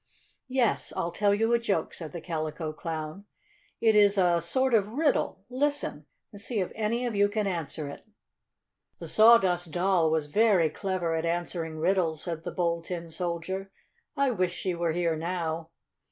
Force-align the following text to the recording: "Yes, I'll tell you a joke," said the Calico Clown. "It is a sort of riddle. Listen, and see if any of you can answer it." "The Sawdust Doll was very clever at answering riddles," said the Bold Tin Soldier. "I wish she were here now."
"Yes, 0.47 0.91
I'll 0.95 1.11
tell 1.11 1.35
you 1.35 1.53
a 1.53 1.59
joke," 1.59 1.93
said 1.93 2.11
the 2.11 2.21
Calico 2.21 2.73
Clown. 2.73 3.25
"It 3.79 3.95
is 3.95 4.17
a 4.17 4.41
sort 4.41 4.73
of 4.73 4.93
riddle. 4.93 5.45
Listen, 5.47 6.07
and 6.31 6.41
see 6.41 6.59
if 6.59 6.71
any 6.73 7.05
of 7.05 7.13
you 7.15 7.29
can 7.29 7.45
answer 7.45 7.87
it." 7.87 8.03
"The 8.97 9.07
Sawdust 9.07 9.69
Doll 9.71 10.09
was 10.09 10.25
very 10.25 10.71
clever 10.71 11.13
at 11.13 11.23
answering 11.27 11.77
riddles," 11.77 12.23
said 12.23 12.43
the 12.43 12.49
Bold 12.51 12.85
Tin 12.85 13.11
Soldier. 13.11 13.69
"I 14.17 14.31
wish 14.31 14.53
she 14.55 14.73
were 14.73 14.91
here 14.93 15.15
now." 15.15 15.69